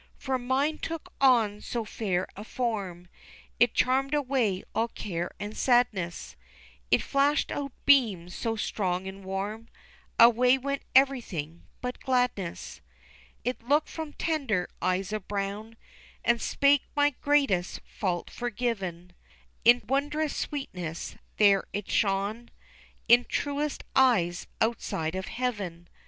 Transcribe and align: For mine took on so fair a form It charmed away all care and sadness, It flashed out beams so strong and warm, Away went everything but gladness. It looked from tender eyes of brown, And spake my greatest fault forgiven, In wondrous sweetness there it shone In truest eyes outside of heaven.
For 0.17 0.39
mine 0.39 0.79
took 0.79 1.13
on 1.23 1.61
so 1.61 1.85
fair 1.85 2.25
a 2.35 2.43
form 2.43 3.07
It 3.59 3.75
charmed 3.75 4.15
away 4.15 4.63
all 4.73 4.87
care 4.87 5.31
and 5.39 5.55
sadness, 5.55 6.35
It 6.89 7.03
flashed 7.03 7.51
out 7.51 7.71
beams 7.85 8.33
so 8.33 8.55
strong 8.55 9.05
and 9.07 9.23
warm, 9.23 9.69
Away 10.19 10.57
went 10.57 10.81
everything 10.95 11.67
but 11.81 11.99
gladness. 11.99 12.81
It 13.43 13.61
looked 13.61 13.89
from 13.89 14.13
tender 14.13 14.67
eyes 14.81 15.13
of 15.13 15.27
brown, 15.27 15.77
And 16.25 16.41
spake 16.41 16.81
my 16.95 17.11
greatest 17.11 17.79
fault 17.85 18.31
forgiven, 18.31 19.13
In 19.63 19.83
wondrous 19.87 20.35
sweetness 20.35 21.15
there 21.37 21.65
it 21.73 21.91
shone 21.91 22.49
In 23.07 23.23
truest 23.23 23.83
eyes 23.95 24.47
outside 24.61 25.13
of 25.13 25.27
heaven. 25.27 25.87